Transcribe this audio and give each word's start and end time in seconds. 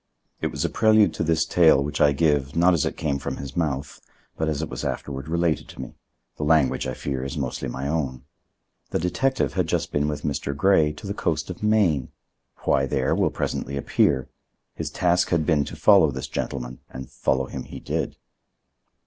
It 0.41 0.47
was 0.47 0.65
a 0.65 0.69
prelude 0.71 1.13
to 1.13 1.23
this 1.23 1.45
tale 1.45 1.83
which 1.83 2.01
I 2.01 2.11
give, 2.11 2.55
not 2.55 2.73
as 2.73 2.87
it 2.87 2.97
came 2.97 3.19
from 3.19 3.37
his 3.37 3.55
mouth, 3.55 4.01
but 4.35 4.49
as 4.49 4.63
it 4.63 4.67
was 4.67 4.83
afterward 4.83 5.27
related 5.29 5.67
to 5.67 5.79
me. 5.79 5.93
The 6.37 6.43
language, 6.43 6.87
I 6.87 6.95
fear, 6.95 7.23
is 7.23 7.37
mostly 7.37 7.67
my 7.69 7.87
own. 7.87 8.23
The 8.89 8.97
detective 8.97 9.53
had 9.53 9.67
just 9.67 9.91
been 9.91 10.07
with 10.07 10.23
Mr. 10.23 10.57
Grey 10.57 10.91
to 10.93 11.05
the 11.05 11.13
coast 11.13 11.51
of 11.51 11.61
Maine. 11.61 12.09
Why 12.63 12.87
there, 12.87 13.13
will 13.13 13.29
presently 13.29 13.77
appear. 13.77 14.27
His 14.73 14.89
task 14.89 15.29
had 15.29 15.45
been 15.45 15.65
to 15.65 15.75
follow 15.75 16.09
this 16.09 16.27
gentleman, 16.27 16.79
and 16.89 17.07
follow 17.11 17.45
him 17.45 17.65
he 17.65 17.79
did. 17.79 18.15